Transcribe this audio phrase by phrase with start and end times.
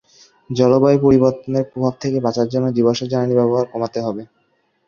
[0.49, 4.23] জলবায়ু পরিবর্তনের প্রভাব থেকে বাঁচার জন্য জীবশ্ম জ্বালানি ব্যবহার কমাতে হবে।